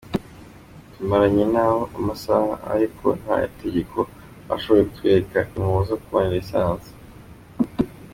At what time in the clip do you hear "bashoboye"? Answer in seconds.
4.47-4.83